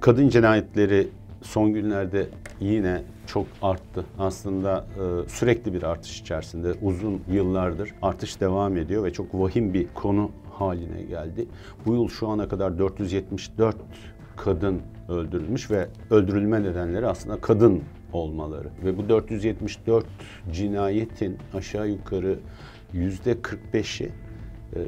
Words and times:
Kadın 0.00 0.28
cinayetleri 0.28 1.08
son 1.42 1.72
günlerde 1.72 2.26
yine 2.60 3.02
çok 3.26 3.46
arttı. 3.62 4.04
Aslında 4.18 4.84
e, 4.96 5.28
sürekli 5.28 5.74
bir 5.74 5.82
artış 5.82 6.20
içerisinde 6.20 6.72
uzun 6.82 7.22
yıllardır 7.30 7.94
artış 8.02 8.40
devam 8.40 8.76
ediyor 8.76 9.04
ve 9.04 9.12
çok 9.12 9.34
vahim 9.34 9.74
bir 9.74 9.86
konu 9.94 10.30
haline 10.52 11.02
geldi. 11.02 11.46
Bu 11.86 11.94
yıl 11.94 12.08
şu 12.08 12.28
ana 12.28 12.48
kadar 12.48 12.78
474 12.78 13.76
kadın 14.36 14.80
öldürülmüş 15.08 15.70
ve 15.70 15.88
öldürülme 16.10 16.62
nedenleri 16.62 17.06
aslında 17.06 17.40
kadın 17.40 17.82
olmaları. 18.12 18.68
Ve 18.84 18.98
bu 18.98 19.08
474 19.08 20.06
cinayetin 20.52 21.38
aşağı 21.54 21.88
yukarı 21.88 22.38
yüzde 22.92 23.32
45'i 23.32 24.06
e, 24.06 24.10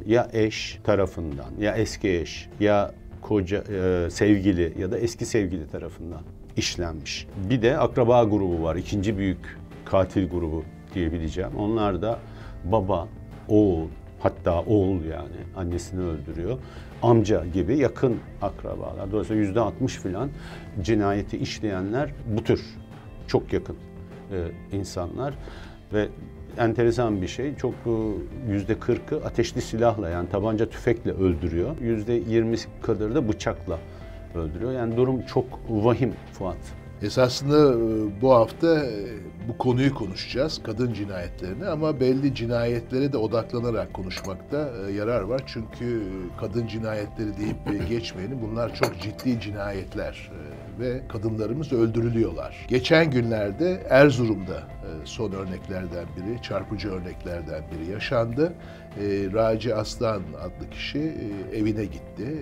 ya 0.06 0.28
eş 0.32 0.80
tarafından 0.84 1.50
ya 1.60 1.76
eski 1.76 2.08
eş 2.08 2.48
ya 2.60 2.94
koca 3.22 3.58
e, 3.58 4.10
sevgili 4.10 4.74
ya 4.78 4.90
da 4.90 4.98
eski 4.98 5.26
sevgili 5.26 5.68
tarafından 5.68 6.22
işlenmiş. 6.56 7.26
Bir 7.50 7.62
de 7.62 7.78
akraba 7.78 8.24
grubu 8.24 8.62
var. 8.62 8.76
ikinci 8.76 9.18
büyük 9.18 9.58
katil 9.84 10.28
grubu 10.28 10.64
diyebileceğim. 10.94 11.50
Onlar 11.58 12.02
da 12.02 12.18
baba, 12.64 13.08
oğul, 13.48 13.86
hatta 14.20 14.60
oğul 14.60 15.04
yani 15.04 15.36
annesini 15.56 16.00
öldürüyor. 16.00 16.58
Amca 17.02 17.46
gibi 17.46 17.78
yakın 17.78 18.16
akrabalar. 18.42 19.12
Dolayısıyla 19.12 19.42
yüzde 19.42 19.60
altmış 19.60 19.96
filan 19.96 20.30
cinayeti 20.82 21.38
işleyenler 21.38 22.10
bu 22.36 22.44
tür 22.44 22.60
çok 23.26 23.52
yakın 23.52 23.76
e, 24.32 24.76
insanlar 24.76 25.34
ve 25.92 26.08
enteresan 26.58 27.22
bir 27.22 27.28
şey. 27.28 27.56
Çok 27.56 27.74
yüzde 28.48 28.78
kırkı 28.78 29.16
ateşli 29.24 29.60
silahla 29.60 30.08
yani 30.08 30.28
tabanca 30.28 30.68
tüfekle 30.68 31.12
öldürüyor. 31.12 31.76
Yüzde 31.80 32.12
yirmi 32.12 32.56
kadar 32.82 33.14
da 33.14 33.28
bıçakla 33.28 33.78
öldürüyor. 34.34 34.72
Yani 34.72 34.96
durum 34.96 35.22
çok 35.22 35.44
vahim 35.68 36.12
Fuat. 36.32 36.81
Esasında 37.02 37.74
e, 37.74 38.20
bu 38.20 38.32
hafta 38.34 38.84
e, 38.84 38.92
bu 39.48 39.58
konuyu 39.58 39.94
konuşacağız, 39.94 40.60
kadın 40.62 40.92
cinayetlerini 40.92 41.66
ama 41.66 42.00
belli 42.00 42.34
cinayetlere 42.34 43.12
de 43.12 43.16
odaklanarak 43.16 43.94
konuşmakta 43.94 44.70
yarar 44.96 45.20
var. 45.20 45.42
Çünkü 45.46 46.02
kadın 46.40 46.66
cinayetleri 46.66 47.28
deyip 47.38 47.88
geçmeyelim 47.88 48.38
bunlar 48.42 48.74
çok 48.74 49.00
ciddi 49.00 49.40
cinayetler 49.40 50.30
ve 50.80 51.00
kadınlarımız 51.08 51.72
öldürülüyorlar. 51.72 52.66
Geçen 52.68 53.10
günlerde 53.10 53.86
Erzurum'da 53.88 54.56
e, 54.56 54.90
son 55.04 55.32
örneklerden 55.32 56.06
biri, 56.16 56.42
çarpıcı 56.42 56.90
örneklerden 56.90 57.62
biri 57.72 57.92
yaşandı. 57.92 58.52
E, 59.00 59.02
Raci 59.32 59.74
Aslan 59.74 60.22
adlı 60.40 60.70
kişi 60.70 60.98
e, 60.98 61.58
evine 61.58 61.84
gitti. 61.84 62.38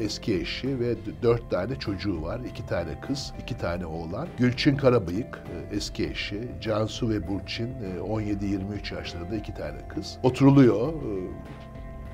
Eski 0.00 0.34
eşi 0.34 0.80
ve 0.80 0.94
dört 1.22 1.50
tane 1.50 1.78
çocuğu 1.78 2.22
var. 2.22 2.40
iki 2.50 2.66
tane 2.66 3.00
kız, 3.00 3.32
iki 3.42 3.58
tane 3.58 3.85
oğlan. 3.86 4.28
Gülçin 4.38 4.76
Karabıyık 4.76 5.42
eski 5.72 6.06
eşi, 6.06 6.48
Cansu 6.60 7.10
ve 7.10 7.28
Burçin 7.28 7.74
17-23 8.08 8.94
yaşlarında 8.94 9.36
iki 9.36 9.54
tane 9.54 9.88
kız. 9.88 10.18
Oturuluyor 10.22 10.92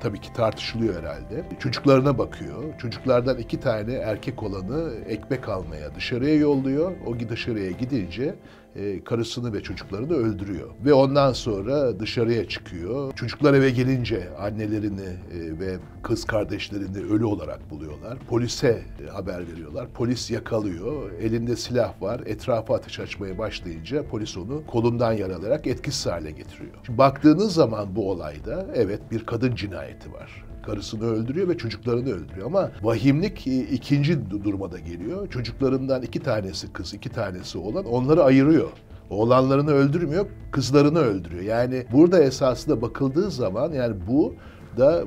tabii 0.03 0.21
ki 0.21 0.33
tartışılıyor 0.33 1.03
herhalde. 1.03 1.43
Çocuklarına 1.59 2.17
bakıyor. 2.17 2.77
Çocuklardan 2.77 3.37
iki 3.37 3.59
tane 3.59 3.93
erkek 3.93 4.43
olanı 4.43 4.93
ekmek 5.07 5.49
almaya 5.49 5.95
dışarıya 5.95 6.35
yolluyor. 6.35 6.91
O 7.05 7.19
dışarıya 7.29 7.71
gidince 7.71 8.35
e, 8.75 9.03
karısını 9.03 9.53
ve 9.53 9.63
çocuklarını 9.63 10.13
öldürüyor. 10.13 10.69
Ve 10.85 10.93
ondan 10.93 11.33
sonra 11.33 11.99
dışarıya 11.99 12.47
çıkıyor. 12.47 13.13
Çocuklar 13.13 13.53
eve 13.53 13.69
gelince 13.69 14.29
annelerini 14.39 15.01
e, 15.01 15.59
ve 15.59 15.77
kız 16.03 16.25
kardeşlerini 16.25 17.13
ölü 17.13 17.25
olarak 17.25 17.69
buluyorlar. 17.71 18.17
Polise 18.29 18.83
e, 19.05 19.09
haber 19.09 19.47
veriyorlar. 19.47 19.87
Polis 19.93 20.31
yakalıyor. 20.31 21.11
Elinde 21.11 21.55
silah 21.55 22.01
var. 22.01 22.21
Etrafa 22.25 22.75
ateş 22.75 22.99
açmaya 22.99 23.37
başlayınca 23.37 24.07
polis 24.07 24.37
onu 24.37 24.65
kolundan 24.67 25.13
yaralayarak 25.13 25.67
etkisiz 25.67 26.05
hale 26.05 26.31
getiriyor. 26.31 26.73
Şimdi 26.85 26.97
baktığınız 26.97 27.53
zaman 27.53 27.95
bu 27.95 28.11
olayda 28.11 28.67
evet 28.75 29.01
bir 29.11 29.25
kadın 29.25 29.55
cinayeti 29.55 30.13
var 30.13 30.52
karısını 30.63 31.05
öldürüyor 31.05 31.49
ve 31.49 31.57
çocuklarını 31.57 32.09
öldürüyor. 32.09 32.47
Ama 32.47 32.71
vahimlik 32.81 33.47
e, 33.47 33.59
ikinci 33.59 34.31
duruma 34.43 34.71
da 34.71 34.79
geliyor. 34.79 35.29
Çocuklarından 35.29 36.01
iki 36.01 36.19
tanesi 36.19 36.73
kız, 36.73 36.93
iki 36.93 37.09
tanesi 37.09 37.57
oğlan 37.57 37.85
onları 37.85 38.23
ayırıyor. 38.23 38.69
Oğlanlarını 39.09 39.71
öldürmüyor, 39.71 40.25
kızlarını 40.51 40.99
öldürüyor. 40.99 41.43
Yani 41.43 41.85
burada 41.91 42.23
esasında 42.23 42.81
bakıldığı 42.81 43.31
zaman 43.31 43.71
yani 43.71 43.95
bu 44.07 44.35
da 44.77 45.03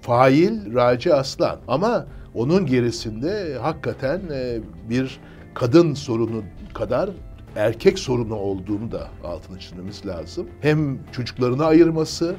fail 0.00 0.74
Raci 0.74 1.14
Aslan. 1.14 1.58
Ama 1.68 2.06
onun 2.34 2.66
gerisinde 2.66 3.58
hakikaten 3.62 4.20
e, 4.32 4.58
bir 4.90 5.20
kadın 5.54 5.94
sorunu 5.94 6.42
kadar 6.74 7.10
erkek 7.56 7.98
sorunu 7.98 8.34
olduğunu 8.34 8.92
da 8.92 9.08
altını 9.24 9.58
çizmemiz 9.58 10.06
lazım. 10.06 10.46
Hem 10.60 10.98
çocuklarını 11.12 11.64
ayırması, 11.64 12.36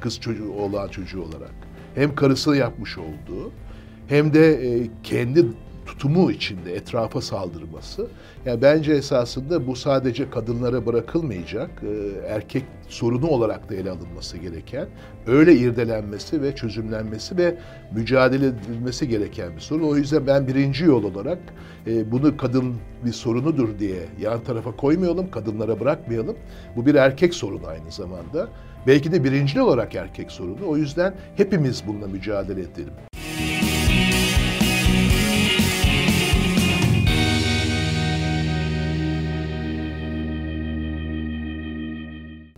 kız 0.00 0.20
çocuğu, 0.20 0.52
oğlan 0.52 0.88
çocuğu 0.88 1.22
olarak 1.22 1.69
hem 1.94 2.14
karısı 2.14 2.56
yapmış 2.56 2.98
olduğu 2.98 3.52
hem 4.08 4.34
de 4.34 4.74
e, 4.74 4.90
kendi 5.02 5.46
tutumu 5.90 6.30
içinde 6.30 6.74
etrafa 6.74 7.20
saldırması. 7.20 8.06
Yani 8.46 8.62
bence 8.62 8.92
esasında 8.92 9.66
bu 9.66 9.76
sadece 9.76 10.30
kadınlara 10.30 10.86
bırakılmayacak, 10.86 11.70
e, 11.82 12.26
erkek 12.28 12.64
sorunu 12.88 13.26
olarak 13.26 13.70
da 13.70 13.74
ele 13.74 13.90
alınması 13.90 14.38
gereken, 14.38 14.88
öyle 15.26 15.54
irdelenmesi 15.54 16.42
ve 16.42 16.54
çözümlenmesi 16.54 17.36
ve 17.36 17.54
mücadele 17.94 18.46
edilmesi 18.46 19.08
gereken 19.08 19.56
bir 19.56 19.60
sorun. 19.60 19.82
O 19.82 19.96
yüzden 19.96 20.26
ben 20.26 20.46
birinci 20.48 20.84
yol 20.84 21.04
olarak 21.04 21.38
e, 21.86 22.12
bunu 22.12 22.36
kadın 22.36 22.74
bir 23.04 23.12
sorunudur 23.12 23.78
diye 23.78 23.98
yan 24.20 24.44
tarafa 24.44 24.76
koymayalım, 24.76 25.30
kadınlara 25.30 25.80
bırakmayalım. 25.80 26.36
Bu 26.76 26.86
bir 26.86 26.94
erkek 26.94 27.34
sorunu 27.34 27.66
aynı 27.66 27.92
zamanda. 27.92 28.48
Belki 28.86 29.12
de 29.12 29.24
birinci 29.24 29.62
olarak 29.62 29.94
erkek 29.94 30.32
sorunu. 30.32 30.66
O 30.68 30.76
yüzden 30.76 31.14
hepimiz 31.36 31.82
bununla 31.86 32.06
mücadele 32.06 32.60
edelim. 32.60 32.92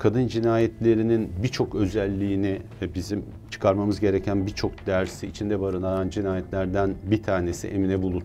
kadın 0.03 0.27
cinayetlerinin 0.27 1.33
birçok 1.43 1.75
özelliğini 1.75 2.59
bizim 2.95 3.25
çıkarmamız 3.51 4.01
gereken 4.01 4.47
birçok 4.47 4.87
dersi 4.87 5.27
içinde 5.27 5.61
barındıran 5.61 6.09
cinayetlerden 6.09 6.95
bir 7.03 7.23
tanesi 7.23 7.69
Emine 7.69 8.03
Bulut 8.03 8.25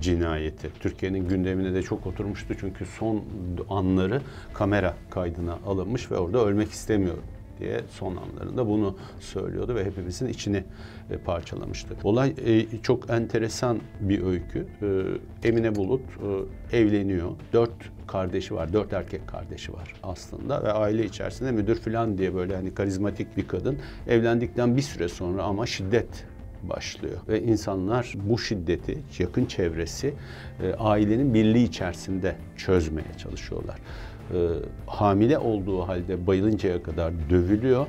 cinayeti. 0.00 0.70
Türkiye'nin 0.80 1.28
gündemine 1.28 1.74
de 1.74 1.82
çok 1.82 2.06
oturmuştu 2.06 2.54
çünkü 2.60 2.86
son 2.86 3.24
anları 3.68 4.22
kamera 4.54 4.94
kaydına 5.10 5.58
alınmış 5.66 6.10
ve 6.10 6.16
orada 6.16 6.44
ölmek 6.44 6.70
istemiyorum 6.70 7.24
diye 7.60 7.80
son 7.90 8.16
anlarında 8.16 8.66
bunu 8.66 8.96
söylüyordu 9.20 9.74
ve 9.74 9.84
hepimizin 9.84 10.28
içini 10.28 10.64
e, 11.10 11.16
parçalamıştı. 11.16 11.96
Olay 12.04 12.34
e, 12.46 12.66
çok 12.82 13.10
enteresan 13.10 13.78
bir 14.00 14.22
öykü. 14.22 14.66
E, 15.42 15.48
Emine 15.48 15.74
Bulut 15.74 16.02
e, 16.72 16.78
evleniyor. 16.78 17.30
Dört 17.52 17.72
kardeşi 18.06 18.54
var, 18.54 18.72
dört 18.72 18.92
erkek 18.92 19.28
kardeşi 19.28 19.72
var 19.72 19.94
aslında 20.02 20.62
ve 20.64 20.72
aile 20.72 21.04
içerisinde 21.04 21.52
müdür 21.52 21.76
falan 21.76 22.18
diye 22.18 22.34
böyle 22.34 22.56
hani 22.56 22.74
karizmatik 22.74 23.36
bir 23.36 23.48
kadın. 23.48 23.78
Evlendikten 24.08 24.76
bir 24.76 24.82
süre 24.82 25.08
sonra 25.08 25.42
ama 25.42 25.66
şiddet 25.66 26.26
başlıyor 26.62 27.16
ve 27.28 27.42
insanlar 27.42 28.14
bu 28.28 28.38
şiddeti 28.38 28.98
yakın 29.18 29.44
çevresi 29.44 30.14
e, 30.62 30.74
ailenin 30.74 31.34
birliği 31.34 31.64
içerisinde 31.64 32.36
çözmeye 32.56 33.18
çalışıyorlar. 33.18 33.76
E, 33.76 34.38
hamile 34.86 35.38
olduğu 35.38 35.80
halde 35.80 36.26
bayılıncaya 36.26 36.82
kadar 36.82 37.12
dövülüyor. 37.30 37.86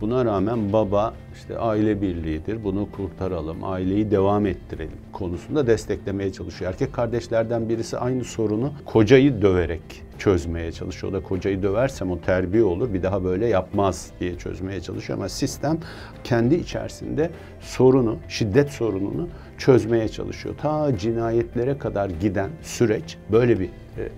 Buna 0.00 0.24
rağmen 0.24 0.72
baba 0.72 1.14
işte 1.34 1.58
aile 1.58 2.02
birliğidir, 2.02 2.64
bunu 2.64 2.88
kurtaralım, 2.92 3.64
aileyi 3.64 4.10
devam 4.10 4.46
ettirelim 4.46 4.98
konusunda 5.12 5.66
desteklemeye 5.66 6.32
çalışıyor. 6.32 6.70
Erkek 6.70 6.92
kardeşlerden 6.92 7.68
birisi 7.68 7.98
aynı 7.98 8.24
sorunu 8.24 8.72
kocayı 8.84 9.42
döverek 9.42 9.82
çözmeye 10.18 10.72
çalışıyor. 10.72 11.12
O 11.12 11.16
da 11.16 11.22
kocayı 11.22 11.62
döversem 11.62 12.10
o 12.10 12.20
terbiye 12.20 12.64
olur, 12.64 12.94
bir 12.94 13.02
daha 13.02 13.24
böyle 13.24 13.46
yapmaz 13.46 14.10
diye 14.20 14.38
çözmeye 14.38 14.80
çalışıyor. 14.80 15.18
Ama 15.18 15.28
sistem 15.28 15.78
kendi 16.24 16.54
içerisinde 16.54 17.30
sorunu, 17.60 18.16
şiddet 18.28 18.70
sorununu 18.70 19.28
çözmeye 19.58 20.08
çalışıyor. 20.08 20.54
Ta 20.62 20.98
cinayetlere 20.98 21.78
kadar 21.78 22.10
giden 22.10 22.50
süreç 22.62 23.18
böyle 23.32 23.60
bir 23.60 23.70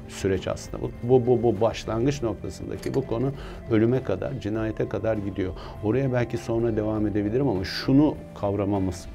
süreç 0.09 0.49
aslında. 0.49 0.83
Bu, 0.83 0.91
bu, 1.03 1.27
bu, 1.27 1.43
bu 1.43 1.61
başlangıç 1.61 2.23
noktasındaki 2.23 2.95
bu 2.95 3.07
konu 3.07 3.33
ölüme 3.71 4.03
kadar, 4.03 4.41
cinayete 4.41 4.89
kadar 4.89 5.17
gidiyor. 5.17 5.53
Oraya 5.85 6.13
belki 6.13 6.39
sonra 6.39 6.77
devam 6.77 7.07
edebilirim 7.07 7.49
ama 7.49 7.65
şunu 7.65 8.15
kavramamız 8.41 9.07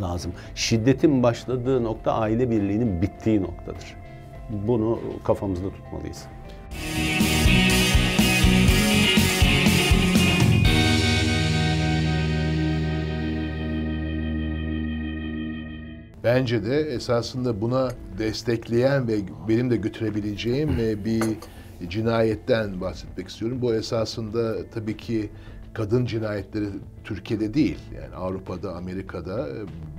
lazım. 0.00 0.32
Şiddetin 0.54 1.22
başladığı 1.22 1.84
nokta 1.84 2.12
aile 2.12 2.50
birliğinin 2.50 3.02
bittiği 3.02 3.42
noktadır. 3.42 3.96
Bunu 4.50 5.00
kafamızda 5.24 5.70
tutmalıyız. 5.70 6.26
Bence 16.26 16.64
de 16.64 16.80
esasında 16.80 17.60
buna 17.60 17.90
destekleyen 18.18 19.08
ve 19.08 19.14
benim 19.48 19.70
de 19.70 19.76
götürebileceğim 19.76 20.70
e, 20.80 21.04
bir 21.04 21.36
cinayetten 21.88 22.80
bahsetmek 22.80 23.28
istiyorum. 23.28 23.62
Bu 23.62 23.74
esasında 23.74 24.70
tabii 24.70 24.96
ki 24.96 25.30
kadın 25.74 26.06
cinayetleri 26.06 26.66
Türkiye'de 27.06 27.54
değil. 27.54 27.78
Yani 27.94 28.14
Avrupa'da, 28.14 28.74
Amerika'da 28.74 29.48
e, 29.48 29.52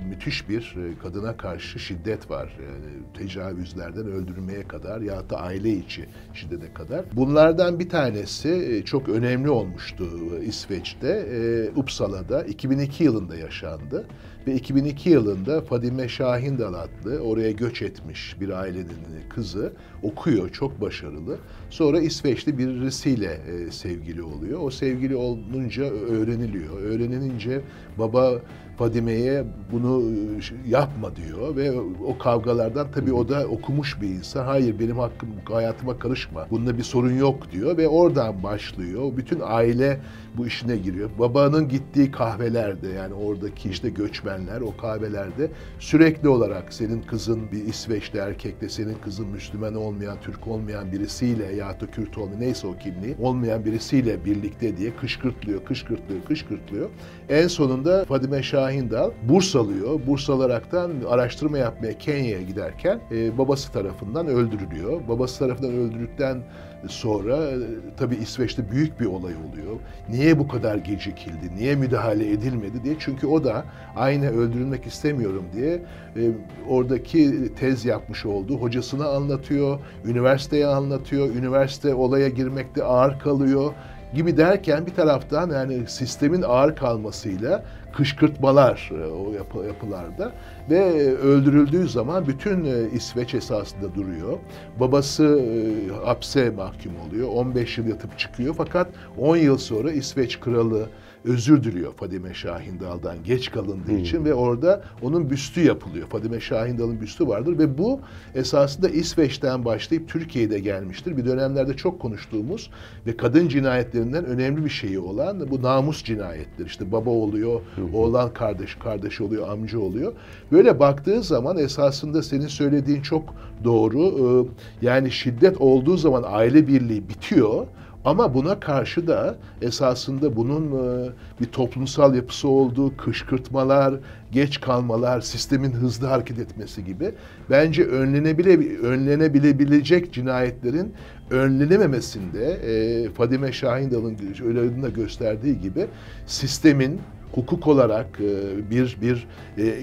müthiş 0.08 0.48
bir 0.48 0.76
e, 0.76 0.98
kadına 1.02 1.36
karşı 1.36 1.78
şiddet 1.78 2.30
var. 2.30 2.58
Yani 2.62 3.04
tecavüzlerden 3.14 4.06
öldürmeye 4.06 4.62
kadar 4.62 5.00
ya 5.00 5.30
da 5.30 5.40
aile 5.40 5.72
içi 5.72 6.06
şiddete 6.34 6.72
kadar. 6.74 7.04
Bunlardan 7.12 7.78
bir 7.78 7.88
tanesi 7.88 8.48
e, 8.48 8.84
çok 8.84 9.08
önemli 9.08 9.50
olmuştu 9.50 10.04
İsveç'te. 10.44 11.28
Uppsala'da 11.76 12.44
2002 12.44 13.04
yılında 13.04 13.36
yaşandı. 13.36 14.06
Ve 14.46 14.54
2002 14.54 15.10
yılında 15.10 15.60
Fadime 15.60 16.08
Şahindal 16.08 16.74
adlı 16.74 17.18
oraya 17.18 17.50
göç 17.50 17.82
etmiş 17.82 18.36
bir 18.40 18.48
ailenin 18.48 18.88
kızı 19.28 19.72
okuyor, 20.02 20.48
çok 20.48 20.80
başarılı. 20.80 21.38
Sonra 21.70 22.00
İsveçli 22.00 22.58
birisiyle 22.58 23.40
sevgili 23.70 24.22
oluyor. 24.22 24.60
O 24.62 24.70
sevgili 24.70 25.16
olunca 25.16 25.84
öğreniliyor. 25.84 26.82
Öğrenilince 26.98 27.62
baba 27.98 28.42
Fadime'ye 28.78 29.44
bunu 29.72 30.02
e, 30.02 30.70
yapma 30.70 31.16
diyor 31.16 31.56
ve 31.56 31.80
o 32.06 32.18
kavgalardan 32.18 32.86
tabii 32.94 33.12
o 33.12 33.28
da 33.28 33.46
okumuş 33.46 34.00
bir 34.00 34.08
insan. 34.08 34.44
Hayır 34.44 34.78
benim 34.78 34.98
hakkım 34.98 35.28
hayatıma 35.52 35.98
karışma. 35.98 36.46
Bunda 36.50 36.78
bir 36.78 36.82
sorun 36.82 37.18
yok 37.18 37.52
diyor 37.52 37.76
ve 37.76 37.88
oradan 37.88 38.42
başlıyor. 38.42 39.12
Bütün 39.16 39.40
aile 39.44 40.00
bu 40.36 40.46
işine 40.46 40.76
giriyor. 40.76 41.10
Babanın 41.18 41.68
gittiği 41.68 42.10
kahvelerde 42.10 42.88
yani 42.88 43.14
oradaki 43.14 43.70
işte 43.70 43.90
göçmenler 43.90 44.60
o 44.60 44.76
kahvelerde 44.76 45.50
sürekli 45.78 46.28
olarak 46.28 46.72
senin 46.72 47.02
kızın 47.02 47.52
bir 47.52 47.64
İsveçli 47.64 48.18
erkekle 48.18 48.68
senin 48.68 48.94
kızın 49.04 49.28
Müslüman 49.28 49.74
olmayan, 49.74 50.16
Türk 50.22 50.46
olmayan 50.46 50.92
birisiyle 50.92 51.54
ya 51.54 51.80
da 51.80 51.86
Kürt 51.86 52.18
olmayan 52.18 52.40
neyse 52.40 52.66
o 52.66 52.76
kimliği 52.78 53.16
olmayan 53.20 53.64
birisiyle 53.64 54.24
birlikte 54.24 54.76
diye 54.76 54.96
kışkırtlıyor, 54.96 55.64
kışkırtlıyor, 55.64 56.24
kışkırtlıyor. 56.24 56.88
En 57.28 57.48
sonunda 57.48 58.04
Fadime 58.04 58.42
Şahindal 58.68 59.10
burs 59.28 59.56
alıyor. 59.56 60.00
Burs 60.06 60.30
alaraktan 60.30 60.92
araştırma 61.08 61.58
yapmaya 61.58 61.98
Kenya'ya 61.98 62.42
giderken 62.42 63.00
e, 63.10 63.38
babası 63.38 63.72
tarafından 63.72 64.26
öldürülüyor. 64.26 65.08
Babası 65.08 65.38
tarafından 65.38 65.72
öldürüldükten 65.72 66.42
sonra 66.88 67.36
e, 67.36 67.56
tabii 67.96 68.14
İsveç'te 68.14 68.70
büyük 68.70 69.00
bir 69.00 69.06
olay 69.06 69.34
oluyor. 69.34 69.76
Niye 70.08 70.38
bu 70.38 70.48
kadar 70.48 70.76
gecikildi, 70.76 71.56
niye 71.56 71.76
müdahale 71.76 72.32
edilmedi 72.32 72.84
diye. 72.84 72.94
Çünkü 72.98 73.26
o 73.26 73.44
da 73.44 73.64
aynı 73.96 74.30
öldürülmek 74.30 74.86
istemiyorum 74.86 75.44
diye 75.52 75.82
e, 76.16 76.22
oradaki 76.68 77.54
tez 77.54 77.84
yapmış 77.84 78.26
olduğu 78.26 78.56
hocasına 78.56 79.08
anlatıyor, 79.08 79.78
üniversiteye 80.04 80.66
anlatıyor, 80.66 81.34
üniversite 81.34 81.94
olaya 81.94 82.28
girmekte 82.28 82.84
ağır 82.84 83.18
kalıyor 83.18 83.72
gibi 84.14 84.36
derken 84.36 84.86
bir 84.86 84.94
taraftan 84.94 85.50
yani 85.50 85.86
sistemin 85.86 86.42
ağır 86.42 86.76
kalmasıyla 86.76 87.64
kışkırtmalar 87.92 88.90
e, 88.92 89.06
o 89.06 89.32
yapı, 89.32 89.58
yapılarda 89.58 90.32
ve 90.70 91.12
öldürüldüğü 91.16 91.88
zaman 91.88 92.26
bütün 92.26 92.64
e, 92.64 92.90
İsveç 92.92 93.34
esasında 93.34 93.94
duruyor. 93.94 94.38
Babası 94.80 95.24
e, 95.24 96.04
hapse 96.04 96.50
mahkum 96.50 96.92
oluyor. 97.08 97.28
15 97.28 97.78
yıl 97.78 97.86
yatıp 97.86 98.18
çıkıyor 98.18 98.54
fakat 98.58 98.88
10 99.18 99.36
yıl 99.36 99.58
sonra 99.58 99.92
İsveç 99.92 100.40
kralı 100.40 100.86
özür 101.24 101.64
diliyor 101.64 101.92
Fadime 101.92 102.34
Şahindal'dan 102.34 103.16
geç 103.24 103.50
kalındığı 103.50 103.92
hmm. 103.92 103.98
için 103.98 104.24
ve 104.24 104.34
orada 104.34 104.82
onun 105.02 105.30
büstü 105.30 105.60
yapılıyor. 105.60 106.08
Fadime 106.08 106.40
Şahindal'ın 106.40 107.00
büstü 107.00 107.28
vardır 107.28 107.58
ve 107.58 107.78
bu 107.78 108.00
esasında 108.34 108.88
İsveç'ten 108.88 109.64
başlayıp 109.64 110.08
Türkiye'de 110.08 110.58
gelmiştir. 110.58 111.16
Bir 111.16 111.26
dönemlerde 111.26 111.76
çok 111.76 112.00
konuştuğumuz 112.00 112.70
ve 113.06 113.16
kadın 113.16 113.48
cinayetlerinden 113.48 114.24
önemli 114.24 114.64
bir 114.64 114.70
şeyi 114.70 114.98
olan 114.98 115.50
bu 115.50 115.62
namus 115.62 116.04
cinayetleri. 116.04 116.68
İşte 116.68 116.92
baba 116.92 117.10
oluyor, 117.10 117.60
hmm. 117.74 117.94
oğlan 117.94 118.32
kardeş, 118.32 118.74
kardeş 118.74 119.20
oluyor, 119.20 119.48
amca 119.48 119.78
oluyor. 119.78 120.12
Böyle 120.52 120.80
baktığı 120.80 121.22
zaman 121.22 121.58
esasında 121.58 122.22
senin 122.22 122.46
söylediğin 122.46 123.02
çok 123.02 123.34
doğru. 123.64 123.98
Ee, 124.08 124.48
yani 124.86 125.10
şiddet 125.10 125.60
olduğu 125.60 125.96
zaman 125.96 126.24
aile 126.26 126.66
birliği 126.68 127.08
bitiyor. 127.08 127.66
Ama 128.08 128.34
buna 128.34 128.60
karşı 128.60 129.06
da 129.06 129.36
esasında 129.62 130.36
bunun 130.36 130.66
e, 130.66 131.10
bir 131.40 131.46
toplumsal 131.46 132.14
yapısı 132.14 132.48
olduğu, 132.48 132.96
kışkırtmalar, 132.96 133.94
geç 134.32 134.60
kalmalar, 134.60 135.20
sistemin 135.20 135.72
hızlı 135.72 136.06
hareket 136.06 136.38
etmesi 136.38 136.84
gibi 136.84 137.12
bence 137.50 137.84
önlenebile, 137.84 138.78
önlenebilebilecek 138.78 140.12
cinayetlerin 140.12 140.92
önlenememesinde 141.30 142.52
e, 142.52 143.10
Fadime 143.10 143.52
Şahindal'ın 143.52 144.16
öyle 144.46 144.90
gösterdiği 144.90 145.60
gibi 145.60 145.86
sistemin 146.26 147.00
hukuk 147.32 147.66
olarak 147.66 148.06
e, 148.20 148.70
bir 148.70 148.96
bir 149.02 149.26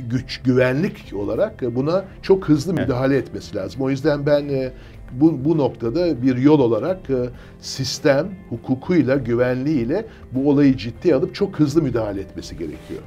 güç 0.10 0.42
güvenlik 0.42 1.13
olarak 1.16 1.75
buna 1.75 2.06
çok 2.22 2.50
hızlı 2.50 2.74
müdahale 2.74 3.18
etmesi 3.18 3.56
lazım. 3.56 3.81
O 3.81 3.89
yüzden 3.89 4.25
ben 4.25 4.72
bu, 5.12 5.46
bu 5.46 5.57
noktada 5.57 6.22
bir 6.22 6.38
yol 6.38 6.60
olarak 6.60 7.10
e, 7.10 7.30
sistem 7.60 8.28
hukukuyla, 8.50 9.16
güvenliğiyle 9.16 10.06
bu 10.31 10.50
olayı 10.50 10.78
ciddiye 10.78 11.16
alıp 11.16 11.36
çok 11.36 11.60
hızlı 11.60 11.81
müdahale 11.81 12.22
etmesi 12.22 12.57
gerekiyor. 12.57 13.02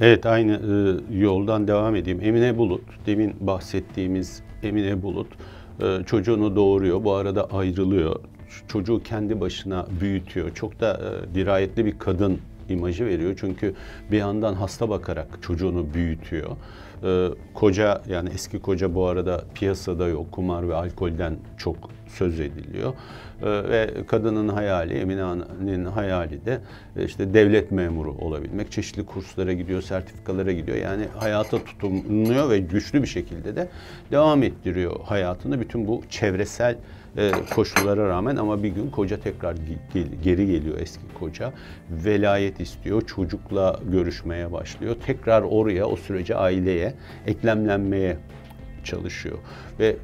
Evet 0.00 0.26
aynı 0.26 0.52
e, 0.52 1.16
yoldan 1.18 1.68
devam 1.68 1.96
edeyim. 1.96 2.20
Emine 2.22 2.58
Bulut, 2.58 2.82
demin 3.06 3.34
bahsettiğimiz 3.40 4.42
Emine 4.62 5.02
Bulut 5.02 5.26
e, 5.80 6.04
çocuğunu 6.06 6.56
doğuruyor. 6.56 7.04
Bu 7.04 7.12
arada 7.12 7.50
ayrılıyor 7.50 8.20
çocuğu 8.68 9.02
kendi 9.02 9.40
başına 9.40 9.86
büyütüyor. 10.00 10.54
Çok 10.54 10.80
da 10.80 11.00
e, 11.00 11.34
dirayetli 11.34 11.84
bir 11.84 11.98
kadın 11.98 12.40
imajı 12.68 13.06
veriyor. 13.06 13.34
Çünkü 13.40 13.74
bir 14.10 14.18
yandan 14.18 14.54
hasta 14.54 14.88
bakarak 14.88 15.26
çocuğunu 15.42 15.94
büyütüyor. 15.94 16.50
Ee, 17.04 17.28
koca 17.54 18.02
yani 18.08 18.28
eski 18.34 18.58
koca 18.58 18.94
bu 18.94 19.06
arada 19.06 19.44
piyasada 19.54 20.08
yok. 20.08 20.32
Kumar 20.32 20.68
ve 20.68 20.74
alkolden 20.74 21.36
çok 21.58 21.76
söz 22.08 22.40
ediliyor. 22.40 22.92
Ee, 23.42 23.46
ve 23.46 23.90
kadının 24.06 24.48
hayali, 24.48 24.94
Emine'nin 24.94 25.84
hayali 25.84 26.44
de 26.44 26.60
e, 26.96 27.04
işte 27.04 27.34
devlet 27.34 27.72
memuru 27.72 28.12
olabilmek. 28.12 28.72
Çeşitli 28.72 29.06
kurslara 29.06 29.52
gidiyor, 29.52 29.82
sertifikalara 29.82 30.52
gidiyor. 30.52 30.78
Yani 30.78 31.04
hayata 31.18 31.64
tutunuyor 31.64 32.50
ve 32.50 32.58
güçlü 32.58 33.02
bir 33.02 33.06
şekilde 33.06 33.56
de 33.56 33.68
devam 34.10 34.42
ettiriyor 34.42 35.00
hayatını. 35.04 35.60
Bütün 35.60 35.88
bu 35.88 36.02
çevresel 36.10 36.76
e, 37.16 37.32
koşullara 37.54 38.08
rağmen 38.08 38.36
ama 38.36 38.62
bir 38.62 38.68
gün 38.68 38.90
koca 38.90 39.20
tekrar 39.20 39.56
geri 40.22 40.46
geliyor 40.46 40.78
eski 40.80 41.02
koca. 41.14 41.52
Velayet 41.90 42.60
istiyor, 42.60 43.06
çocukla 43.06 43.80
görüşmeye 43.92 44.52
başlıyor. 44.52 44.96
Tekrar 45.06 45.42
oraya, 45.42 45.86
o 45.86 45.96
sürece 45.96 46.36
aileye 46.36 46.94
eklemlenmeye 47.26 48.16
çalışıyor. 48.84 49.38
Ve 49.78 49.96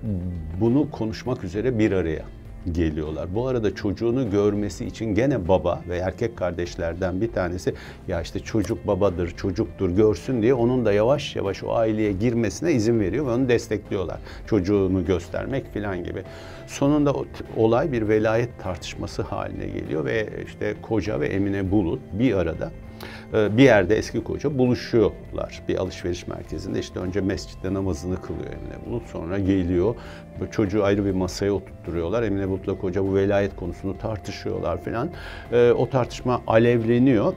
bunu 0.61 0.91
konuşmak 0.91 1.45
üzere 1.45 1.79
bir 1.79 1.93
araya 1.93 2.25
geliyorlar. 2.73 3.35
Bu 3.35 3.47
arada 3.47 3.75
çocuğunu 3.75 4.31
görmesi 4.31 4.87
için 4.87 5.15
gene 5.15 5.49
baba 5.49 5.83
ve 5.89 5.97
erkek 5.97 6.37
kardeşlerden 6.37 7.21
bir 7.21 7.33
tanesi 7.33 7.75
ya 8.09 8.21
işte 8.23 8.41
çocuk 8.41 8.87
babadır, 8.87 9.31
çocuktur 9.37 9.91
görsün 9.91 10.43
diye 10.43 10.55
onun 10.55 10.85
da 10.85 10.93
yavaş 10.93 11.37
yavaş 11.37 11.65
o 11.65 11.75
aileye 11.75 12.13
girmesine 12.13 12.73
izin 12.73 13.01
veriyor 13.01 13.27
ve 13.27 13.31
onu 13.31 13.49
destekliyorlar. 13.49 14.19
Çocuğunu 14.47 15.07
göstermek 15.07 15.75
falan 15.75 16.05
gibi. 16.05 16.23
Sonunda 16.67 17.15
olay 17.57 17.93
bir 17.93 18.09
velayet 18.09 18.61
tartışması 18.63 19.23
haline 19.23 19.67
geliyor 19.67 20.05
ve 20.05 20.29
işte 20.47 20.75
koca 20.83 21.21
ve 21.21 21.29
Emine 21.29 21.71
Bulut 21.71 22.01
bir 22.13 22.35
arada 22.35 22.71
bir 23.33 23.63
yerde 23.63 23.97
eski 23.97 24.25
koca 24.25 24.59
buluşuyorlar 24.59 25.63
bir 25.69 25.77
alışveriş 25.77 26.27
merkezinde. 26.27 26.79
İşte 26.79 27.01
önce 27.01 27.21
mescitte 27.21 27.75
namazını 27.75 28.23
kılıyor 28.23 28.47
Emine 28.47 28.87
Bulut. 28.87 29.07
Sonra 29.07 29.39
geliyor 29.39 29.95
çocuğu 30.51 30.85
ayrı 30.85 31.05
bir 31.05 31.13
masaya 31.13 31.53
oturtturuyorlar. 31.53 32.23
Emine 32.23 32.49
Bulut'la 32.49 32.79
koca 32.79 33.05
bu 33.05 33.15
velayet 33.15 33.57
konusunu 33.57 33.99
tartışıyorlar 33.99 34.85
filan. 34.85 35.11
Ee, 35.53 35.73
o 35.73 35.91
tartışma 35.91 36.43
alevleniyor 36.47 37.33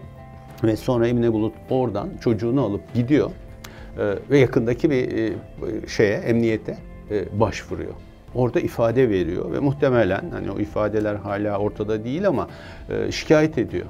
ve 0.64 0.76
sonra 0.76 1.08
Emine 1.08 1.34
Bulut 1.34 1.54
oradan 1.70 2.10
çocuğunu 2.22 2.62
alıp 2.62 2.94
gidiyor 2.94 3.32
ee, 3.98 4.16
ve 4.30 4.40
yakındaki 4.40 4.90
bir 4.90 5.18
e, 5.18 5.34
şeye 5.88 6.18
emniyete 6.18 6.78
e, 7.12 7.40
başvuruyor 7.40 7.94
orada 8.36 8.60
ifade 8.60 9.10
veriyor 9.10 9.52
ve 9.52 9.60
muhtemelen 9.60 10.30
hani 10.32 10.52
o 10.52 10.60
ifadeler 10.60 11.16
hala 11.16 11.58
ortada 11.58 12.04
değil 12.04 12.28
ama 12.28 12.48
e, 12.90 13.12
şikayet 13.12 13.58
ediyor 13.58 13.86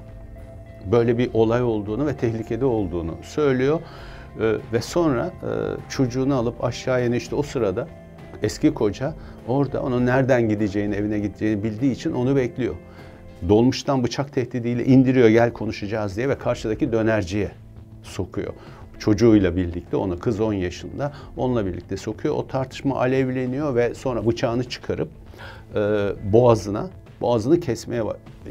böyle 0.92 1.18
bir 1.18 1.30
olay 1.34 1.64
olduğunu 1.64 2.08
ve 2.08 2.16
tehlikede 2.16 2.66
olduğunu 2.66 3.16
söylüyor. 3.22 3.80
E, 4.40 4.54
ve 4.74 4.82
sonra 4.82 5.26
e, 5.26 5.50
çocuğunu 5.90 6.36
alıp 6.36 6.64
aşağıya 6.64 7.16
işte 7.16 7.36
o 7.36 7.44
sırada 7.44 7.88
eski 8.42 8.74
koca 8.74 9.14
orada 9.48 9.84
onun 9.84 10.06
nereden 10.06 10.50
gideceğini, 10.50 10.96
evine 10.96 11.20
gideceğini 11.20 11.64
bildiği 11.64 11.92
için 11.92 12.12
onu 12.12 12.36
bekliyor. 12.36 12.76
Dolmuştan 13.50 14.04
bıçak 14.04 14.34
tehdidiyle 14.34 14.86
indiriyor 14.86 15.30
gel 15.30 15.54
konuşacağız 15.54 16.18
diye 16.18 16.30
ve 16.30 16.38
karşıdaki 16.38 16.92
dönerciye 16.92 17.52
sokuyor. 18.04 18.54
Çocuğuyla 19.00 19.56
birlikte 19.56 19.98
onu 19.98 20.20
kız 20.20 20.40
10 20.40 20.54
yaşında 20.54 21.14
onunla 21.38 21.66
birlikte 21.66 21.98
sokuyor. 21.98 22.36
O 22.36 22.48
tartışma 22.48 23.00
alevleniyor 23.00 23.76
ve 23.76 23.94
sonra 23.94 24.26
bıçağını 24.26 24.64
çıkarıp 24.64 25.10
e, 25.76 25.80
boğazına 26.34 26.90
boğazını 27.24 27.60
kesmeye 27.60 28.04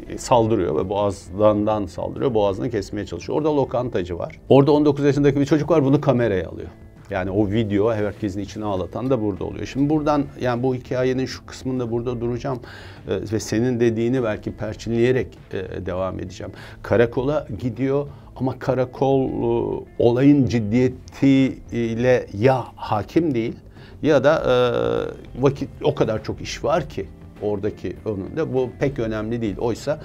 e, 0.09 0.17
saldırıyor 0.17 0.75
ve 0.75 0.89
boğazdan 0.89 1.85
saldırıyor. 1.85 2.33
Boğazını 2.33 2.69
kesmeye 2.69 3.05
çalışıyor. 3.05 3.37
Orada 3.37 3.55
lokantacı 3.55 4.19
var. 4.19 4.39
Orada 4.49 4.71
19 4.71 5.05
yaşındaki 5.05 5.39
bir 5.39 5.45
çocuk 5.45 5.69
var 5.71 5.85
bunu 5.85 6.01
kameraya 6.01 6.49
alıyor. 6.49 6.69
Yani 7.09 7.31
o 7.31 7.51
video 7.51 7.93
herkesin 7.93 8.39
içine 8.39 8.65
ağlatan 8.65 9.09
da 9.09 9.21
burada 9.21 9.45
oluyor. 9.45 9.65
Şimdi 9.65 9.89
buradan 9.89 10.23
yani 10.41 10.63
bu 10.63 10.75
hikayenin 10.75 11.25
şu 11.25 11.45
kısmında 11.45 11.91
burada 11.91 12.21
duracağım 12.21 12.59
e, 13.07 13.21
ve 13.31 13.39
senin 13.39 13.79
dediğini 13.79 14.23
belki 14.23 14.51
perçinleyerek 14.51 15.27
e, 15.51 15.85
devam 15.85 16.19
edeceğim. 16.19 16.53
Karakola 16.83 17.47
gidiyor 17.59 18.07
ama 18.35 18.59
karakol 18.59 19.29
e, 19.29 19.83
olayın 19.99 20.45
ciddiyetiyle 20.45 22.27
ya 22.37 22.65
hakim 22.75 23.35
değil 23.35 23.55
ya 24.01 24.23
da 24.23 24.35
e, 24.35 24.53
vakit 25.41 25.69
o 25.83 25.95
kadar 25.95 26.23
çok 26.23 26.41
iş 26.41 26.63
var 26.63 26.89
ki 26.89 27.05
oradaki 27.43 27.95
önünde 28.05 28.53
bu 28.53 28.69
pek 28.79 28.99
önemli 28.99 29.41
değil. 29.41 29.57
Oysa 29.57 29.99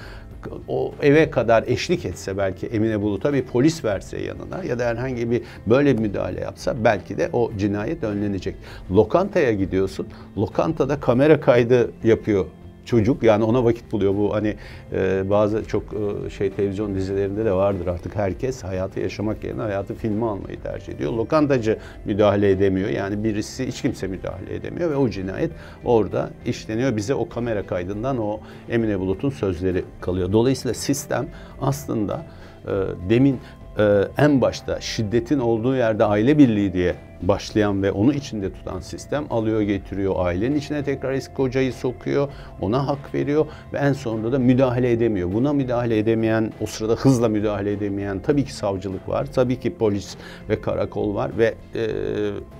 o 0.68 0.94
eve 1.02 1.30
kadar 1.30 1.64
eşlik 1.66 2.04
etse 2.04 2.38
belki 2.38 2.66
Emine 2.66 3.02
Bulut'a 3.02 3.32
bir 3.32 3.42
polis 3.42 3.84
verse 3.84 4.20
yanına 4.22 4.64
ya 4.64 4.78
da 4.78 4.86
herhangi 4.86 5.30
bir 5.30 5.42
böyle 5.66 5.96
bir 5.96 6.02
müdahale 6.02 6.40
yapsa 6.40 6.84
belki 6.84 7.18
de 7.18 7.28
o 7.32 7.50
cinayet 7.58 8.04
önlenecek. 8.04 8.56
Lokantaya 8.90 9.52
gidiyorsun. 9.52 10.06
Lokantada 10.36 11.00
kamera 11.00 11.40
kaydı 11.40 11.90
yapıyor 12.04 12.46
çocuk 12.88 13.22
yani 13.22 13.44
ona 13.44 13.64
vakit 13.64 13.92
buluyor 13.92 14.14
bu 14.14 14.34
hani 14.34 14.56
e, 14.92 15.30
bazı 15.30 15.64
çok 15.64 15.84
e, 15.94 16.30
şey 16.30 16.50
televizyon 16.50 16.94
dizilerinde 16.94 17.44
de 17.44 17.52
vardır 17.52 17.86
artık 17.86 18.16
herkes 18.16 18.64
hayatı 18.64 19.00
yaşamak 19.00 19.44
yerine 19.44 19.62
hayatı 19.62 19.94
filme 19.94 20.26
almayı 20.26 20.60
tercih 20.62 20.92
ediyor. 20.92 21.12
Lokantacı 21.12 21.78
müdahale 22.04 22.50
edemiyor 22.50 22.88
yani 22.88 23.24
birisi 23.24 23.66
hiç 23.66 23.82
kimse 23.82 24.06
müdahale 24.06 24.54
edemiyor 24.54 24.90
ve 24.90 24.96
o 24.96 25.08
cinayet 25.08 25.50
orada 25.84 26.30
işleniyor. 26.46 26.96
Bize 26.96 27.14
o 27.14 27.28
kamera 27.28 27.66
kaydından 27.66 28.18
o 28.18 28.40
Emine 28.68 29.00
Bulut'un 29.00 29.30
sözleri 29.30 29.84
kalıyor. 30.00 30.32
Dolayısıyla 30.32 30.74
sistem 30.74 31.28
aslında 31.60 32.26
e, 32.66 32.70
demin 33.10 33.40
e, 33.78 34.08
en 34.18 34.40
başta 34.40 34.80
şiddetin 34.80 35.38
olduğu 35.38 35.76
yerde 35.76 36.04
aile 36.04 36.38
birliği 36.38 36.72
diye 36.72 36.94
başlayan 37.22 37.82
ve 37.82 37.92
onu 37.92 38.14
içinde 38.14 38.52
tutan 38.52 38.80
sistem 38.80 39.24
alıyor 39.30 39.60
getiriyor 39.60 40.14
ailenin 40.18 40.56
içine 40.56 40.84
tekrar 40.84 41.12
eski 41.12 41.34
kocayı 41.34 41.72
sokuyor 41.72 42.28
ona 42.60 42.86
hak 42.86 43.14
veriyor 43.14 43.46
ve 43.72 43.78
en 43.78 43.92
sonunda 43.92 44.32
da 44.32 44.38
müdahale 44.38 44.92
edemiyor. 44.92 45.32
Buna 45.32 45.52
müdahale 45.52 45.98
edemeyen 45.98 46.52
o 46.60 46.66
sırada 46.66 46.94
hızla 46.94 47.28
müdahale 47.28 47.72
edemeyen 47.72 48.18
tabii 48.18 48.44
ki 48.44 48.54
savcılık 48.54 49.08
var 49.08 49.26
tabii 49.34 49.60
ki 49.60 49.74
polis 49.74 50.16
ve 50.48 50.60
karakol 50.60 51.14
var 51.14 51.30
ve 51.38 51.54
e, 51.74 51.86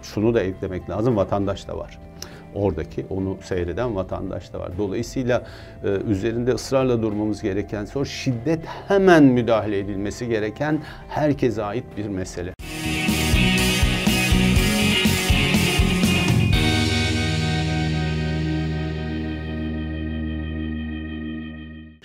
şunu 0.02 0.34
da 0.34 0.40
eklemek 0.40 0.90
lazım 0.90 1.16
vatandaş 1.16 1.68
da 1.68 1.78
var 1.78 2.07
oradaki 2.58 3.06
onu 3.10 3.36
seyreden 3.42 3.96
vatandaş 3.96 4.52
da 4.52 4.60
var. 4.60 4.70
Dolayısıyla 4.78 5.46
e, 5.84 5.88
üzerinde 5.88 6.52
ısrarla 6.52 7.02
durmamız 7.02 7.42
gereken 7.42 7.84
soru 7.84 8.06
şiddet 8.06 8.60
hemen 8.88 9.24
müdahale 9.24 9.78
edilmesi 9.78 10.28
gereken 10.28 10.80
herkese 11.08 11.64
ait 11.64 11.84
bir 11.96 12.08
mesele. 12.08 12.52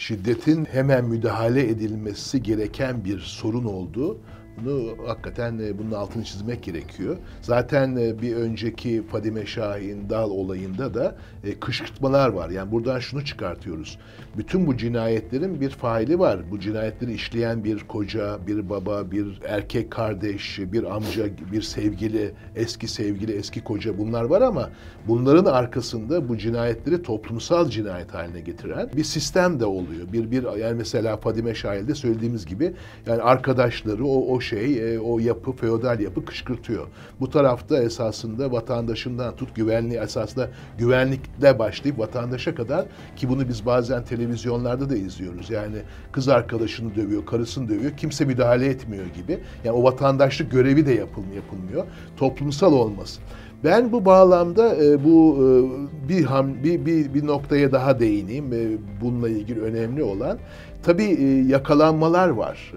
şiddetin 0.04 0.66
hemen 0.66 1.06
müdahale 1.06 1.70
edilmesi 1.70 2.44
gereken 2.44 3.06
bir 3.06 3.20
sorun 3.20 3.66
olduğu 3.66 4.18
bunu 4.58 4.96
hakikaten 5.08 5.60
e, 5.60 5.78
bunun 5.78 5.92
altını 5.92 6.24
çizmek 6.24 6.64
gerekiyor. 6.64 7.18
Zaten 7.42 7.96
e, 7.96 8.22
bir 8.22 8.36
önceki 8.36 9.04
Fadime 9.12 9.46
Şahin 9.46 10.10
Dal 10.10 10.30
olayında 10.30 10.94
da 10.94 11.16
e, 11.44 11.60
kışkırtmalar 11.60 12.30
var. 12.30 12.50
Yani 12.50 12.72
buradan 12.72 13.00
şunu 13.00 13.26
çıkartıyoruz. 13.26 14.00
Bütün 14.38 14.68
bu 14.68 14.78
cinayetlerin 14.78 15.62
bir 15.62 15.70
faili 15.70 16.20
var. 16.20 16.40
Bu 16.52 16.60
cinayetleri 16.60 17.14
işleyen 17.14 17.64
bir 17.64 17.80
koca, 17.80 18.48
bir 18.48 18.70
baba, 18.70 19.12
bir 19.12 19.42
erkek 19.48 19.92
kardeş, 19.92 20.60
bir 20.60 20.96
amca, 20.96 21.26
bir 21.52 21.62
sevgili, 21.62 22.32
eski 22.56 22.88
sevgili, 22.88 23.32
eski 23.32 23.64
koca 23.64 23.98
bunlar 23.98 24.24
var 24.24 24.42
ama 24.42 24.70
bunların 25.08 25.46
arkasında 25.46 26.30
bu 26.30 26.38
cinayetleri 26.38 27.02
toplumsal 27.02 27.70
cinayet 27.70 28.14
haline 28.14 28.42
getiren 28.42 28.90
bir 28.96 29.04
sistem 29.04 29.60
de 29.60 29.66
oluyor. 29.66 30.14
Bir 30.14 30.32
bir 30.32 30.58
yani 30.58 30.74
mesela 30.74 31.18
Fadime 31.18 31.56
Şahin'de 31.56 31.96
söylediğimiz 31.96 32.46
gibi 32.46 32.74
yani 33.08 33.22
arkadaşları 33.22 34.06
o 34.06 34.36
o 34.36 34.40
şey, 34.44 34.96
e, 34.96 35.00
o 35.00 35.20
yapı, 35.20 35.52
feodal 35.52 36.00
yapı 36.00 36.26
kışkırtıyor. 36.26 36.88
Bu 37.20 37.30
tarafta 37.30 37.84
esasında 37.84 38.52
vatandaşından 38.52 39.36
tut 39.36 39.56
güvenliği 39.56 40.00
esasında 40.00 40.50
güvenlikle 40.78 41.60
başlayıp 41.60 42.00
vatandaşa 42.00 42.56
kadar 42.56 42.86
ki 43.16 43.30
bunu 43.30 43.50
biz 43.50 43.66
bazen 43.66 44.06
televizyonlarda 44.06 44.90
da 44.90 44.96
izliyoruz. 44.96 45.50
Yani 45.50 45.78
kız 46.12 46.28
arkadaşını 46.28 46.96
dövüyor, 46.96 47.26
karısını 47.26 47.70
dövüyor, 47.70 47.92
kimse 47.98 48.26
müdahale 48.26 48.66
etmiyor 48.66 49.06
gibi. 49.06 49.40
Yani 49.64 49.78
o 49.78 49.84
vatandaşlık 49.84 50.52
görevi 50.52 50.86
de 50.86 50.94
yapılmıyor. 50.94 51.86
Toplumsal 52.18 52.74
olması. 52.74 53.22
Ben 53.64 53.92
bu 53.92 54.06
bağlamda 54.06 54.76
e, 54.84 55.04
bu 55.04 55.38
e, 55.40 55.46
bir, 56.10 56.24
ham, 56.24 56.64
bir 56.64 56.86
bir 56.86 57.14
bir 57.14 57.28
noktaya 57.28 57.72
daha 57.72 58.00
değineyim. 58.00 58.54
E, 58.54 58.78
bununla 59.02 59.30
ilgili 59.30 59.62
önemli 59.62 60.04
olan 60.04 60.38
tabii 60.84 61.46
yakalanmalar 61.48 62.30
var. 62.30 62.74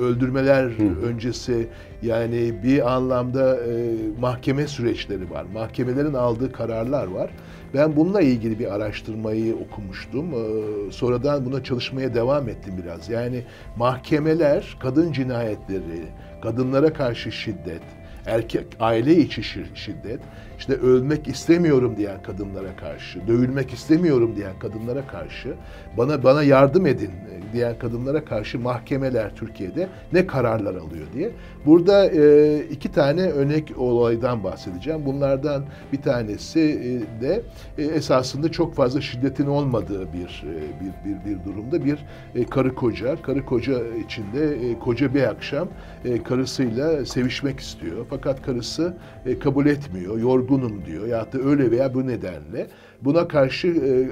Öldürmeler 0.00 0.64
Hı. 0.64 1.06
öncesi 1.06 1.68
yani 2.02 2.62
bir 2.62 2.94
anlamda 2.94 3.56
e, 3.56 3.94
mahkeme 4.20 4.66
süreçleri 4.66 5.30
var. 5.30 5.44
Mahkemelerin 5.54 6.14
aldığı 6.14 6.52
kararlar 6.52 7.06
var. 7.06 7.30
Ben 7.74 7.96
bununla 7.96 8.20
ilgili 8.20 8.58
bir 8.58 8.74
araştırmayı 8.74 9.56
okumuştum. 9.56 10.26
E, 10.34 10.92
sonradan 10.92 11.46
buna 11.46 11.64
çalışmaya 11.64 12.14
devam 12.14 12.48
ettim 12.48 12.74
biraz. 12.82 13.08
Yani 13.08 13.42
mahkemeler 13.76 14.76
kadın 14.80 15.12
cinayetleri, 15.12 16.02
kadınlara 16.42 16.92
karşı 16.92 17.32
şiddet, 17.32 17.82
erkek 18.26 18.66
aile 18.80 19.16
içi 19.16 19.42
şiddet, 19.74 20.20
işte 20.58 20.74
ölmek 20.74 21.28
istemiyorum 21.28 21.96
diyen 21.96 22.22
kadınlara 22.22 22.76
karşı, 22.76 23.26
dövülmek 23.26 23.72
istemiyorum 23.72 24.36
diyen 24.36 24.58
kadınlara 24.58 25.06
karşı, 25.06 25.54
bana 25.96 26.22
bana 26.22 26.42
yardım 26.42 26.86
edin 26.86 27.10
diyen 27.52 27.78
kadınlara 27.78 28.24
karşı 28.24 28.58
mahkemeler 28.58 29.36
Türkiye'de 29.36 29.88
ne 30.12 30.26
kararlar 30.26 30.74
alıyor 30.74 31.06
diye. 31.14 31.30
Burada 31.66 32.06
e, 32.06 32.58
iki 32.70 32.92
tane 32.92 33.22
örnek 33.22 33.78
olaydan 33.78 34.44
bahsedeceğim. 34.44 35.06
Bunlardan 35.06 35.64
bir 35.92 36.02
tanesi 36.02 36.60
e, 36.60 37.22
de 37.22 37.42
e, 37.78 37.84
esasında 37.84 38.52
çok 38.52 38.74
fazla 38.74 39.00
şiddetin 39.00 39.46
olmadığı 39.46 40.12
bir 40.12 40.44
e, 40.46 40.80
bir 40.80 41.10
bir, 41.10 41.30
bir 41.30 41.44
durumda 41.44 41.84
bir 41.84 41.98
e, 42.34 42.44
karı 42.44 42.74
koca, 42.74 43.22
karı 43.22 43.44
koca 43.44 43.74
içinde 44.06 44.70
e, 44.70 44.78
koca 44.78 45.14
bir 45.14 45.22
akşam 45.22 45.68
e, 46.04 46.22
karısıyla 46.22 47.06
sevişmek 47.06 47.60
istiyor. 47.60 48.06
Fakat 48.10 48.42
karısı 48.42 48.94
e, 49.26 49.38
kabul 49.38 49.66
etmiyor, 49.66 50.18
yorgunum 50.46 50.86
diyor 50.86 51.06
ya 51.06 51.32
da 51.32 51.38
öyle 51.38 51.70
veya 51.70 51.94
bu 51.94 52.06
nedenle. 52.06 52.66
Buna 53.00 53.28
karşı 53.28 53.68
e, 53.68 54.08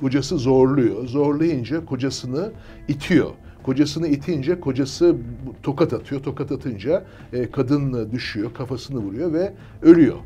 kocası 0.00 0.38
zorluyor. 0.38 1.06
Zorlayınca 1.06 1.84
kocasını 1.84 2.52
itiyor. 2.88 3.30
Kocasını 3.62 4.08
itince 4.08 4.60
kocası 4.60 5.16
tokat 5.62 5.92
atıyor. 5.92 6.22
Tokat 6.22 6.52
atınca 6.52 7.04
e, 7.32 7.50
kadın 7.50 8.12
düşüyor, 8.12 8.54
kafasını 8.54 8.98
vuruyor 8.98 9.32
ve 9.32 9.52
ölüyor. 9.82 10.16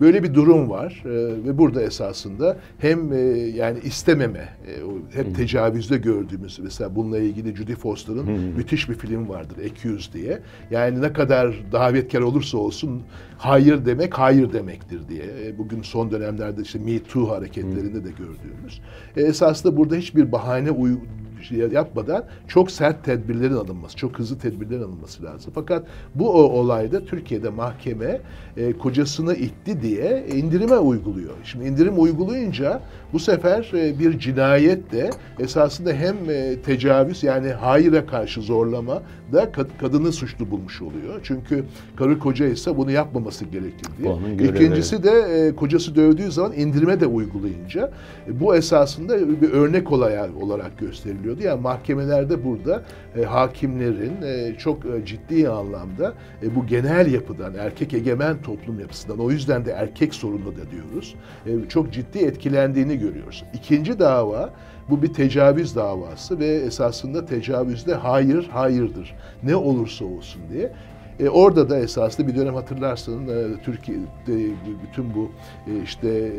Böyle 0.00 0.22
bir 0.22 0.34
durum 0.34 0.70
var 0.70 1.02
e, 1.04 1.10
ve 1.44 1.58
burada 1.58 1.82
esasında 1.82 2.56
hem 2.78 3.12
e, 3.12 3.16
yani 3.56 3.78
istememe, 3.84 4.48
e, 4.66 4.72
hep 5.18 5.36
tecavüzde 5.36 5.96
gördüğümüz 5.96 6.58
mesela 6.58 6.96
bununla 6.96 7.18
ilgili 7.18 7.56
Judy 7.56 7.74
Foster'ın 7.74 8.30
müthiş 8.56 8.88
bir 8.88 8.94
film 8.94 9.28
vardır 9.28 9.56
Accused 9.70 10.12
diye. 10.12 10.38
Yani 10.70 11.02
ne 11.02 11.12
kadar 11.12 11.54
davetkar 11.72 12.20
olursa 12.20 12.58
olsun 12.58 13.02
hayır 13.38 13.86
demek 13.86 14.18
hayır 14.18 14.52
demektir 14.52 15.00
diye. 15.08 15.24
E, 15.44 15.58
bugün 15.58 15.82
son 15.82 16.10
dönemlerde 16.10 16.62
işte 16.62 16.78
Me 16.78 17.02
Too 17.02 17.30
hareketlerinde 17.30 18.04
de 18.04 18.10
gördüğümüz. 18.10 18.80
E, 19.16 19.22
esasında 19.22 19.76
burada 19.76 19.96
hiçbir 19.96 20.32
bahane 20.32 20.70
uy 20.70 20.98
şey 21.42 21.58
yapmadan 21.58 22.24
çok 22.48 22.70
sert 22.70 23.04
tedbirlerin 23.04 23.54
alınması, 23.54 23.96
çok 23.96 24.18
hızlı 24.18 24.38
tedbirlerin 24.38 24.82
alınması 24.82 25.22
lazım. 25.24 25.52
Fakat 25.54 25.86
bu 26.14 26.30
o 26.30 26.42
olayda 26.42 27.04
Türkiye'de 27.04 27.48
mahkeme 27.48 28.20
e, 28.56 28.72
kocasını 28.72 29.34
itti 29.34 29.82
diye 29.82 30.26
indirime 30.34 30.76
uyguluyor. 30.78 31.34
Şimdi 31.44 31.64
indirim 31.64 31.94
uygulayınca 32.02 32.80
bu 33.12 33.18
sefer 33.18 33.70
e, 33.74 33.98
bir 33.98 34.18
cinayet 34.18 34.92
de 34.92 35.10
esasında 35.38 35.92
hem 35.92 36.16
e, 36.30 36.56
tecavüz 36.62 37.22
yani 37.22 37.48
hayıra 37.48 38.06
karşı 38.06 38.40
zorlama 38.40 39.02
da 39.32 39.44
kad- 39.44 39.78
kadını 39.80 40.12
suçlu 40.12 40.50
bulmuş 40.50 40.82
oluyor. 40.82 41.20
Çünkü 41.22 41.64
karı 41.96 42.18
koca 42.18 42.46
ise 42.46 42.76
bunu 42.76 42.90
yapmaması 42.90 43.44
gerekir 43.44 43.86
diye. 43.98 44.08
Onun 44.08 44.36
görevi. 44.36 44.56
İkincisi 44.64 45.02
de 45.02 45.10
e, 45.10 45.56
kocası 45.56 45.96
dövdüğü 45.96 46.32
zaman 46.32 46.52
indirime 46.52 47.00
de 47.00 47.06
uygulayınca 47.06 47.90
e, 48.28 48.40
bu 48.40 48.56
esasında 48.56 49.40
bir 49.42 49.50
örnek 49.50 49.92
olay 49.92 50.16
olarak 50.40 50.78
gösteriliyordu. 51.26 51.42
Yani 51.42 51.60
mahkemelerde 51.60 52.44
burada 52.44 52.82
e, 53.16 53.24
hakimlerin 53.24 54.22
e, 54.22 54.54
çok 54.58 54.86
e, 54.86 55.06
ciddi 55.06 55.48
anlamda 55.48 56.14
e, 56.42 56.54
bu 56.54 56.66
genel 56.66 57.12
yapıdan, 57.12 57.54
erkek 57.54 57.94
egemen 57.94 58.42
toplum 58.42 58.80
yapısından, 58.80 59.18
o 59.18 59.30
yüzden 59.30 59.64
de 59.64 59.72
erkek 59.72 60.14
sorunlu 60.14 60.52
da 60.56 60.70
diyoruz, 60.70 61.14
e, 61.46 61.68
çok 61.68 61.92
ciddi 61.92 62.18
etkilendiğini 62.18 62.98
görüyoruz. 62.98 63.44
İkinci 63.54 63.98
dava 63.98 64.50
bu 64.88 65.02
bir 65.02 65.12
tecavüz 65.12 65.76
davası 65.76 66.38
ve 66.38 66.46
esasında 66.46 67.26
tecavüzde 67.26 67.94
hayır 67.94 68.48
hayırdır. 68.48 69.14
Ne 69.42 69.56
olursa 69.56 70.04
olsun 70.04 70.42
diye. 70.52 70.72
E, 71.20 71.28
orada 71.28 71.70
da 71.70 71.78
esasında 71.78 72.28
bir 72.28 72.36
dönem 72.36 72.54
hatırlarsın 72.54 73.28
e, 73.28 73.62
Türkiye'de 73.64 74.50
bütün 74.82 75.14
bu 75.14 75.30
e, 75.66 75.82
işte 75.82 76.08
e, 76.08 76.32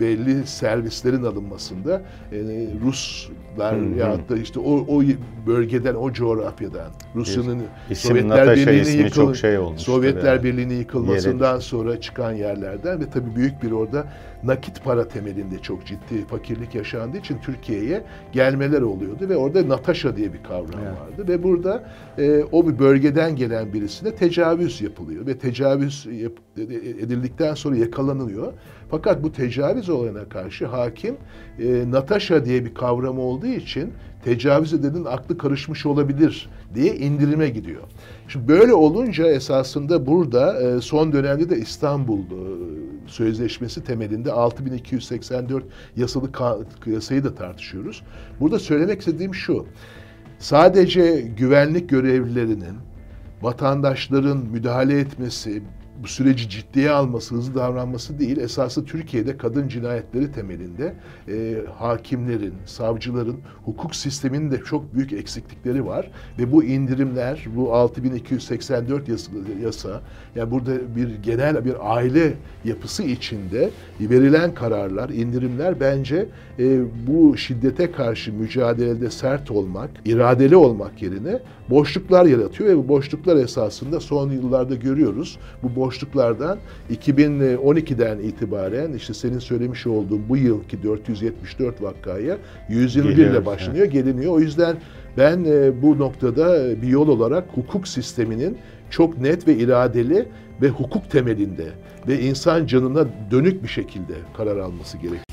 belli 0.00 0.46
servislerin 0.46 1.22
alınmasında 1.24 2.02
e, 2.32 2.36
Ruslar 2.84 3.76
Hı 3.76 3.80
hı. 3.80 3.98
ya 3.98 4.18
da 4.28 4.36
işte 4.36 4.60
o, 4.60 4.84
o 4.88 5.02
bölgeden, 5.46 5.94
o 5.94 6.12
coğrafyadan 6.12 6.90
Rusya'nın 7.14 7.62
Sovyetler 7.94 8.56
Birliği'nin 8.56 9.04
yıkıl- 9.04 9.34
şey. 9.34 9.58
Sovyetler 9.76 10.36
tabii. 10.36 10.48
Birliği'nin 10.48 10.78
yıkılmasından 10.78 11.58
sonra 11.58 12.00
çıkan 12.00 12.32
yerlerden 12.32 13.00
ve 13.00 13.10
tabii 13.10 13.36
büyük 13.36 13.62
bir 13.62 13.70
orada 13.72 14.06
nakit 14.44 14.84
para 14.84 15.08
temelinde 15.08 15.58
çok 15.58 15.86
ciddi 15.86 16.26
fakirlik 16.26 16.74
yaşandığı 16.74 17.18
için 17.18 17.38
Türkiye'ye 17.38 18.04
gelmeler 18.32 18.82
oluyordu 18.82 19.28
ve 19.28 19.36
orada 19.36 19.68
Natasha 19.68 20.16
diye 20.16 20.32
bir 20.32 20.42
kavram 20.42 20.80
Evet. 20.82 20.92
vardı 21.00 21.28
ve 21.32 21.42
burada 21.42 21.84
e, 22.18 22.42
o 22.52 22.68
bir 22.68 22.78
bölgeden 22.78 23.36
gelen 23.36 23.72
birisine 23.72 24.14
tecavüz 24.14 24.80
yapılıyor 24.80 25.26
ve 25.26 25.38
tecavüz 25.38 26.06
yap- 26.12 26.38
edildikten 27.02 27.54
sonra 27.54 27.76
yakalanılıyor. 27.76 28.52
Fakat 28.90 29.22
bu 29.22 29.32
tecavüz 29.32 29.88
olayına 29.88 30.24
karşı 30.28 30.66
hakim 30.66 31.16
e, 31.58 31.90
Natasha 31.90 32.44
diye 32.44 32.64
bir 32.64 32.74
kavram 32.74 33.18
olduğu 33.18 33.46
için 33.46 33.92
tecavüz 34.24 34.72
edenin 34.72 35.04
aklı 35.04 35.38
karışmış 35.38 35.86
olabilir 35.86 36.48
diye 36.74 36.96
indirime 36.96 37.48
gidiyor. 37.48 37.82
Şimdi 38.28 38.48
böyle 38.48 38.74
olunca 38.74 39.26
esasında 39.26 40.06
burada 40.06 40.62
e, 40.62 40.80
son 40.80 41.12
dönemde 41.12 41.50
de 41.50 41.58
İstanbul 41.58 42.18
e, 42.18 42.78
Sözleşmesi 43.06 43.84
temelinde 43.84 44.32
6284 44.32 45.64
yasalı 45.96 46.30
yasayı 46.86 47.24
da 47.24 47.34
tartışıyoruz. 47.34 48.02
Burada 48.40 48.58
söylemek 48.58 49.00
istediğim 49.00 49.34
şu. 49.34 49.66
Sadece 50.38 51.20
güvenlik 51.36 51.88
görevlilerinin 51.88 52.76
vatandaşların 53.42 54.38
müdahale 54.38 55.00
etmesi, 55.00 55.62
bu 56.02 56.08
süreci 56.08 56.48
ciddiye 56.48 56.90
alması, 56.90 57.34
hızlı 57.34 57.54
davranması 57.54 58.18
değil, 58.18 58.36
esası 58.36 58.84
Türkiye'de 58.84 59.36
kadın 59.36 59.68
cinayetleri 59.68 60.32
temelinde 60.32 60.94
e, 61.28 61.56
hakimlerin, 61.78 62.54
savcıların, 62.66 63.36
hukuk 63.64 63.94
sisteminin 63.94 64.50
de 64.50 64.58
çok 64.58 64.94
büyük 64.94 65.12
eksiklikleri 65.12 65.86
var. 65.86 66.10
Ve 66.38 66.52
bu 66.52 66.64
indirimler, 66.64 67.46
bu 67.56 67.74
6284 67.74 69.08
yasa, 69.08 69.32
yasa 69.62 70.00
yani 70.34 70.50
burada 70.50 70.96
bir 70.96 71.14
genel 71.22 71.64
bir 71.64 71.96
aile 71.96 72.34
yapısı 72.64 73.02
içinde 73.02 73.70
verilen 74.00 74.54
kararlar, 74.54 75.08
indirimler 75.08 75.80
bence 75.80 76.26
e, 76.58 76.80
bu 77.06 77.36
şiddete 77.36 77.92
karşı 77.92 78.32
mücadelede 78.32 79.10
sert 79.10 79.50
olmak, 79.50 79.90
iradeli 80.04 80.56
olmak 80.56 81.02
yerine 81.02 81.38
boşluklar 81.70 82.26
yaratıyor 82.26 82.70
ve 82.70 82.76
bu 82.76 82.88
boşluklar 82.88 83.36
esasında 83.36 84.00
son 84.00 84.30
yıllarda 84.30 84.74
görüyoruz. 84.74 85.38
Bu 85.62 85.80
boşluklardan 85.80 86.58
2012'den 86.90 88.18
itibaren 88.18 88.92
işte 88.92 89.14
senin 89.14 89.38
söylemiş 89.38 89.86
olduğun 89.86 90.22
bu 90.28 90.36
yılki 90.36 90.82
474 90.82 91.82
vakaya 91.82 92.38
121 92.68 93.16
ile 93.16 93.46
başlanıyor, 93.46 93.86
geliniyor. 93.86 94.32
O 94.32 94.40
yüzden 94.40 94.76
ben 95.16 95.44
e, 95.44 95.82
bu 95.82 95.98
noktada 95.98 96.82
bir 96.82 96.88
yol 96.88 97.08
olarak 97.08 97.44
hukuk 97.54 97.88
sisteminin 97.88 98.58
çok 98.90 99.18
net 99.18 99.48
ve 99.48 99.56
iradeli 99.56 100.28
ve 100.62 100.68
hukuk 100.68 101.10
temelinde 101.10 101.66
ve 102.08 102.20
insan 102.20 102.66
canına 102.66 103.06
dönük 103.30 103.62
bir 103.62 103.68
şekilde 103.68 104.14
karar 104.36 104.56
alması 104.56 104.96
gerekiyor. 104.96 105.27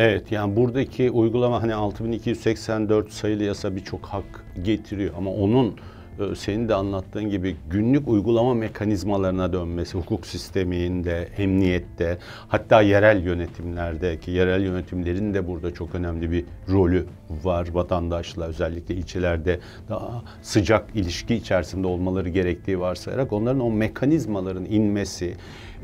Evet 0.00 0.32
yani 0.32 0.56
buradaki 0.56 1.10
uygulama 1.10 1.62
hani 1.62 1.74
6284 1.74 3.12
sayılı 3.12 3.44
yasa 3.44 3.76
birçok 3.76 4.06
hak 4.06 4.44
getiriyor 4.62 5.14
ama 5.18 5.30
onun 5.30 5.76
e, 6.20 6.34
senin 6.34 6.68
de 6.68 6.74
anlattığın 6.74 7.30
gibi 7.30 7.56
günlük 7.70 8.08
uygulama 8.08 8.54
mekanizmalarına 8.54 9.52
dönmesi, 9.52 9.98
hukuk 9.98 10.26
sisteminde, 10.26 11.28
emniyette, 11.38 12.18
hatta 12.48 12.82
yerel 12.82 13.24
yönetimlerde 13.24 14.20
ki 14.20 14.30
yerel 14.30 14.62
yönetimlerin 14.62 15.34
de 15.34 15.48
burada 15.48 15.74
çok 15.74 15.94
önemli 15.94 16.30
bir 16.30 16.44
rolü 16.68 17.06
var 17.44 17.68
vatandaşla 17.72 18.44
özellikle 18.44 18.94
ilçelerde 18.94 19.60
daha 19.88 20.22
sıcak 20.42 20.86
ilişki 20.94 21.34
içerisinde 21.34 21.86
olmaları 21.86 22.28
gerektiği 22.28 22.80
varsayarak 22.80 23.32
onların 23.32 23.60
o 23.60 23.70
mekanizmaların 23.70 24.64
inmesi, 24.64 25.34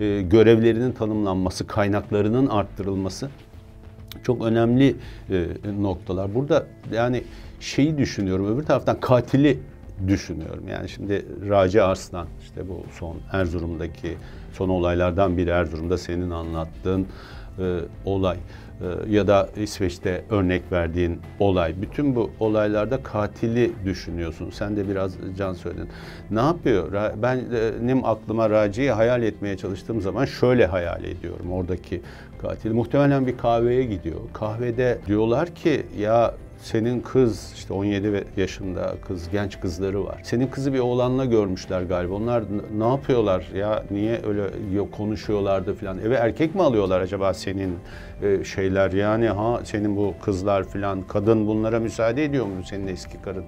e, 0.01 0.23
görevlerinin 0.23 0.93
tanımlanması, 0.93 1.67
kaynaklarının 1.67 2.47
arttırılması 2.47 3.31
çok 4.27 4.45
önemli 4.45 4.97
e, 5.31 5.47
noktalar. 5.81 6.35
Burada 6.35 6.67
yani 6.93 7.23
şeyi 7.61 7.99
düşünüyorum 7.99 8.55
öbür 8.55 8.63
taraftan 8.65 9.01
katili 9.01 9.59
düşünüyorum. 10.09 10.65
Yani 10.71 10.89
şimdi 10.89 11.27
Raci 11.49 11.83
Arslan 11.83 12.27
işte 12.43 12.69
bu 12.69 12.83
son 12.93 13.17
Erzurum'daki 13.33 14.17
son 14.53 14.69
olaylardan 14.69 15.37
biri 15.37 15.51
Erzurum'da 15.51 15.99
senin 15.99 16.31
anlattığın 16.31 17.07
e, 17.59 17.79
olay 18.05 18.37
e, 18.37 19.13
ya 19.13 19.27
da 19.27 19.49
İsveç'te 19.57 20.25
örnek 20.31 20.63
verdiğin 20.73 21.21
olay. 21.41 21.75
Bütün 21.83 22.15
bu 22.17 22.31
olaylarda 22.41 23.03
katili 23.03 23.73
düşünüyorsun. 23.85 24.51
Sen 24.51 24.77
de 24.77 24.89
biraz 24.89 25.15
can 25.39 25.53
söyledin. 25.53 25.89
Ne 26.31 26.41
yapıyor? 26.41 26.93
Ra- 26.93 27.13
Ben 27.23 27.37
e, 27.37 27.43
benim 27.83 28.05
aklıma 28.05 28.51
Raci'yi 28.51 28.91
hayal 28.91 29.23
etmeye 29.23 29.57
çalıştığım 29.57 30.01
zaman 30.01 30.25
şöyle 30.25 30.67
hayal 30.67 31.05
ediyorum 31.05 31.53
oradaki 31.53 32.03
katil. 32.43 32.73
Muhtemelen 32.73 33.27
bir 33.27 33.37
kahveye 33.39 33.85
gidiyor. 33.85 34.17
Kahvede 34.33 34.99
diyorlar 35.07 35.55
ki 35.55 35.83
ya 35.99 36.35
senin 36.63 37.01
kız 37.01 37.53
işte 37.57 37.75
17 37.75 38.13
ve- 38.13 38.25
yaşında 38.37 38.95
kız 39.09 39.29
genç 39.33 39.61
kızları 39.61 40.05
var. 40.05 40.21
Senin 40.23 40.47
kızı 40.47 40.73
bir 40.73 40.79
oğlanla 40.79 41.25
görmüşler 41.25 41.83
galiba. 41.83 42.15
Onlar 42.15 42.45
ne 42.79 42.89
yapıyorlar 42.89 43.47
ya 43.57 43.83
niye 43.91 44.21
öyle 44.29 44.43
yo- 44.75 44.91
konuşuyorlardı 44.91 45.75
falan. 45.75 45.99
Eve 45.99 46.15
erkek 46.15 46.55
mi 46.55 46.63
alıyorlar 46.63 47.01
acaba 47.01 47.35
senin 47.35 47.75
e, 48.23 48.45
şeyler 48.45 48.93
yani 48.93 49.29
ha 49.29 49.61
senin 49.65 49.97
bu 49.97 50.15
kızlar 50.23 50.65
falan 50.65 51.03
kadın 51.03 51.47
bunlara 51.47 51.81
müsaade 51.81 52.25
ediyor 52.25 52.47
mu 52.47 52.53
senin 52.65 52.87
eski 52.87 53.23
karın? 53.23 53.45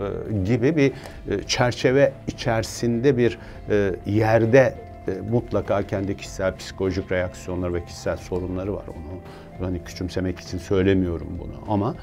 e, 0.00 0.44
gibi 0.44 0.76
bir 0.76 0.92
e, 1.30 1.42
çerçeve 1.46 2.12
içerisinde 2.28 3.16
bir 3.16 3.38
e, 3.70 3.92
yerde 4.06 4.74
e, 5.08 5.20
mutlaka 5.30 5.82
kendi 5.86 6.16
kişisel 6.16 6.56
psikolojik 6.56 7.12
reaksiyonları 7.12 7.74
ve 7.74 7.84
kişisel 7.84 8.16
sorunları 8.16 8.74
var. 8.74 8.84
Onu 8.88 9.20
hani 9.66 9.84
küçümsemek 9.84 10.40
için 10.40 10.58
söylemiyorum 10.58 11.28
bunu 11.40 11.74
ama 11.74 11.94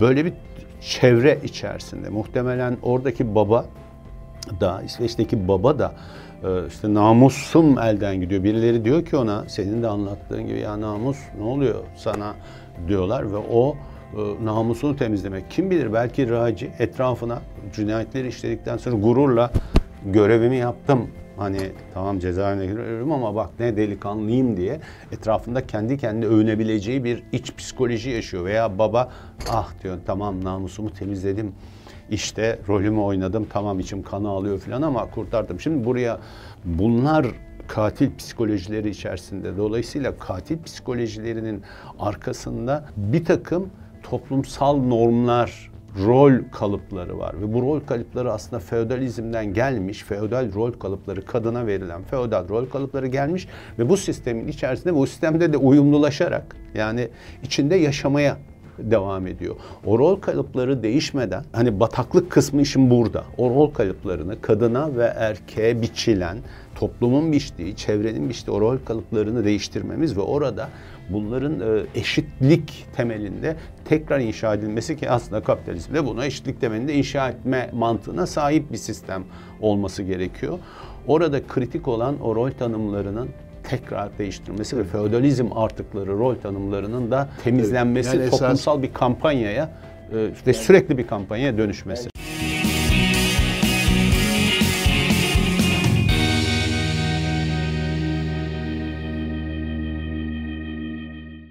böyle 0.00 0.24
bir 0.24 0.32
çevre 0.80 1.38
içerisinde 1.44 2.08
muhtemelen 2.08 2.76
oradaki 2.82 3.34
baba 3.34 3.66
da 4.60 4.82
İsveç'teki 4.82 5.48
baba 5.48 5.78
da 5.78 5.94
e, 6.44 6.66
işte 6.68 6.94
namusum 6.94 7.78
elden 7.78 8.20
gidiyor. 8.20 8.44
Birileri 8.44 8.84
diyor 8.84 9.04
ki 9.04 9.16
ona 9.16 9.44
senin 9.48 9.82
de 9.82 9.88
anlattığın 9.88 10.46
gibi 10.46 10.58
ya 10.60 10.80
namus 10.80 11.18
ne 11.38 11.44
oluyor 11.44 11.84
sana 11.96 12.34
diyorlar 12.88 13.32
ve 13.32 13.36
o 13.36 13.76
e, 14.16 14.44
namusunu 14.44 14.96
temizlemek. 14.96 15.50
Kim 15.50 15.70
bilir 15.70 15.92
belki 15.92 16.30
Raci 16.30 16.70
etrafına 16.78 17.38
cinayetleri 17.74 18.28
işledikten 18.28 18.76
sonra 18.76 18.96
gururla 18.96 19.50
görevimi 20.06 20.56
yaptım. 20.56 21.10
Hani 21.38 21.72
tamam 21.94 22.18
cezaevine 22.18 22.66
giriyorum 22.66 23.12
ama 23.12 23.34
bak 23.34 23.50
ne 23.58 23.76
delikanlıyım 23.76 24.56
diye 24.56 24.80
etrafında 25.12 25.66
kendi 25.66 25.98
kendine 25.98 26.26
övünebileceği 26.26 27.04
bir 27.04 27.22
iç 27.32 27.54
psikoloji 27.56 28.10
yaşıyor. 28.10 28.44
Veya 28.44 28.78
baba 28.78 29.12
ah 29.50 29.72
diyor 29.82 29.98
tamam 30.06 30.44
namusumu 30.44 30.90
temizledim 30.90 31.52
işte 32.10 32.58
rolümü 32.68 33.00
oynadım 33.00 33.46
tamam 33.50 33.80
içim 33.80 34.02
kanı 34.02 34.28
alıyor 34.28 34.58
falan 34.58 34.82
ama 34.82 35.10
kurtardım. 35.10 35.60
Şimdi 35.60 35.84
buraya 35.84 36.18
bunlar 36.64 37.26
katil 37.68 38.16
psikolojileri 38.16 38.90
içerisinde. 38.90 39.56
Dolayısıyla 39.56 40.16
katil 40.18 40.62
psikolojilerinin 40.62 41.62
arkasında 41.98 42.88
bir 42.96 43.24
takım 43.24 43.70
toplumsal 44.02 44.76
normlar, 44.76 45.67
rol 45.96 46.32
kalıpları 46.52 47.18
var 47.18 47.34
ve 47.40 47.54
bu 47.54 47.62
rol 47.62 47.80
kalıpları 47.80 48.32
aslında 48.32 48.60
feodalizmden 48.60 49.54
gelmiş, 49.54 50.02
feodal 50.02 50.54
rol 50.54 50.72
kalıpları 50.72 51.24
kadına 51.24 51.66
verilen 51.66 52.02
feodal 52.02 52.48
rol 52.48 52.66
kalıpları 52.66 53.06
gelmiş 53.06 53.48
ve 53.78 53.88
bu 53.88 53.96
sistemin 53.96 54.48
içerisinde 54.48 54.94
bu 54.94 55.06
sistemde 55.06 55.52
de 55.52 55.56
uyumlulaşarak 55.56 56.56
yani 56.74 57.08
içinde 57.42 57.76
yaşamaya 57.76 58.36
devam 58.78 59.26
ediyor. 59.26 59.56
O 59.86 59.98
rol 59.98 60.20
kalıpları 60.20 60.82
değişmeden 60.82 61.44
hani 61.52 61.80
bataklık 61.80 62.30
kısmı 62.30 62.62
işin 62.62 62.90
burada. 62.90 63.24
O 63.38 63.50
rol 63.50 63.70
kalıplarını 63.70 64.40
kadına 64.40 64.96
ve 64.96 65.04
erkeğe 65.04 65.82
biçilen 65.82 66.38
toplumun 66.74 67.32
biçtiği, 67.32 67.76
çevrenin 67.76 68.28
biçtiği 68.28 68.56
o 68.56 68.60
rol 68.60 68.78
kalıplarını 68.84 69.44
değiştirmemiz 69.44 70.16
ve 70.16 70.20
orada 70.20 70.68
bunların 71.08 71.60
e, 71.60 71.82
eşitlik 71.94 72.86
temelinde 72.96 73.56
tekrar 73.84 74.20
inşa 74.20 74.54
edilmesi 74.54 74.96
ki 74.96 75.10
aslında 75.10 75.42
kapitalizmde 75.42 76.06
bunu 76.06 76.24
eşitlik 76.24 76.60
temelinde 76.60 76.94
inşa 76.94 77.28
etme 77.28 77.70
mantığına 77.72 78.26
sahip 78.26 78.72
bir 78.72 78.76
sistem 78.76 79.24
olması 79.60 80.02
gerekiyor. 80.02 80.58
Orada 81.06 81.46
kritik 81.46 81.88
olan 81.88 82.20
o 82.22 82.34
rol 82.34 82.50
tanımlarının 82.50 83.28
tekrar 83.62 84.18
değiştirilmesi 84.18 84.76
ve 84.78 84.84
feodalizm 84.84 85.46
artıkları 85.54 86.18
rol 86.18 86.34
tanımlarının 86.34 87.10
da 87.10 87.28
temizlenmesi 87.44 88.16
Yani 88.16 88.26
esas- 88.28 88.30
toplumsal 88.38 88.82
bir 88.82 88.92
kampanyaya 88.92 89.70
e, 90.12 90.28
ve 90.46 90.52
sürekli 90.52 90.98
bir 90.98 91.06
kampanyaya 91.06 91.58
dönüşmesi. 91.58 92.08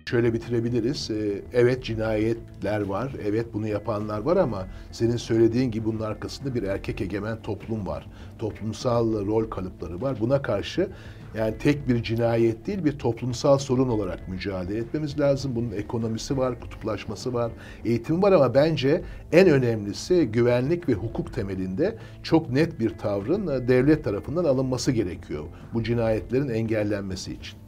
Şöyle 0.07 0.33
bitirebiliriz. 0.33 1.11
Ee, 1.11 1.41
Evet 1.53 1.83
cinayetler 1.83 2.81
var, 2.81 3.11
evet 3.25 3.45
bunu 3.53 3.67
yapanlar 3.67 4.19
var 4.19 4.37
ama 4.37 4.67
senin 4.91 5.17
söylediğin 5.17 5.71
gibi 5.71 5.85
bunun 5.85 5.99
arkasında 5.99 6.55
bir 6.55 6.63
erkek 6.63 7.01
egemen 7.01 7.41
toplum 7.41 7.87
var. 7.87 8.07
Toplumsal 8.39 9.25
rol 9.25 9.49
kalıpları 9.49 10.01
var. 10.01 10.17
Buna 10.19 10.41
karşı 10.41 10.89
yani 11.37 11.57
tek 11.57 11.87
bir 11.87 12.03
cinayet 12.03 12.67
değil 12.67 12.85
bir 12.85 12.99
toplumsal 12.99 13.57
sorun 13.57 13.89
olarak 13.89 14.27
mücadele 14.29 14.77
etmemiz 14.77 15.19
lazım. 15.19 15.55
Bunun 15.55 15.71
ekonomisi 15.71 16.37
var, 16.37 16.59
kutuplaşması 16.59 17.33
var, 17.33 17.51
eğitimi 17.85 18.21
var 18.21 18.31
ama 18.31 18.53
bence 18.53 19.01
en 19.31 19.49
önemlisi 19.49 20.25
güvenlik 20.25 20.89
ve 20.89 20.93
hukuk 20.93 21.33
temelinde 21.33 21.97
çok 22.23 22.49
net 22.49 22.79
bir 22.79 22.89
tavrın 22.97 23.47
e, 23.47 23.67
devlet 23.67 24.03
tarafından 24.03 24.43
alınması 24.43 24.91
gerekiyor. 24.91 25.43
Bu 25.73 25.83
cinayetlerin 25.83 26.49
engellenmesi 26.49 27.33
için. 27.33 27.66